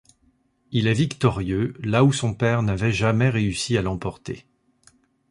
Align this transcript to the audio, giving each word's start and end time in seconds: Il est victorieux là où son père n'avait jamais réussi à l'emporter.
Il 0.71 0.87
est 0.87 0.93
victorieux 0.95 1.75
là 1.83 2.03
où 2.03 2.11
son 2.11 2.33
père 2.33 2.63
n'avait 2.63 2.91
jamais 2.91 3.29
réussi 3.29 3.77
à 3.77 3.83
l'emporter. 3.83 4.47